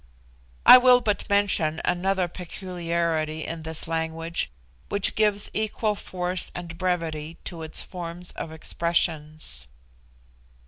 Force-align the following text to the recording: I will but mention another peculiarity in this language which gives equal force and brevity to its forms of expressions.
I 0.65 0.79
will 0.79 0.99
but 0.99 1.29
mention 1.29 1.79
another 1.85 2.27
peculiarity 2.27 3.45
in 3.45 3.61
this 3.61 3.87
language 3.87 4.49
which 4.89 5.13
gives 5.13 5.51
equal 5.53 5.93
force 5.93 6.51
and 6.55 6.75
brevity 6.75 7.37
to 7.43 7.61
its 7.61 7.83
forms 7.83 8.31
of 8.31 8.51
expressions. 8.51 9.67